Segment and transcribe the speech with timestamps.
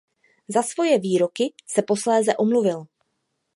[0.47, 2.83] Za svoje výroky se posléze omluvil.